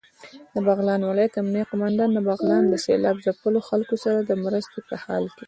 دبغلان 0.55 1.01
ولايت 1.09 1.33
امنيه 1.41 1.65
قوماندان 1.71 2.09
دبغلان 2.13 2.63
د 2.67 2.73
سېلاب 2.85 3.17
ځپلو 3.25 3.59
خلکو 3.69 3.95
سره 4.03 4.17
دمرستې 4.31 4.79
په 4.87 4.95
حال 5.03 5.23
کې 5.33 5.39